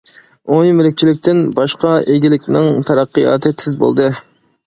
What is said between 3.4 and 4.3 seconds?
تېز بولدى.